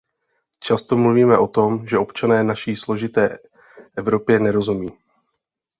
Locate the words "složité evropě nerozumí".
2.75-4.89